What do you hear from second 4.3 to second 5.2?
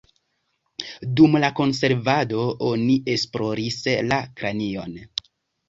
kranion.